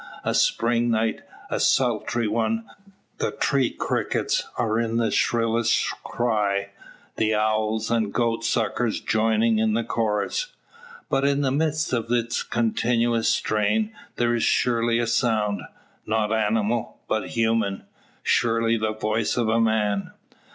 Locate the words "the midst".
11.41-11.93